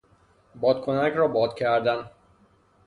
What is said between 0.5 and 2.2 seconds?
بادکنک را باد کردن